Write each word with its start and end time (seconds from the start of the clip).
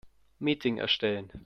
Meeting 0.39 0.79
erstellen. 0.79 1.31